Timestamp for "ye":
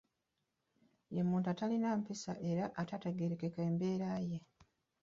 1.15-1.21, 4.27-4.37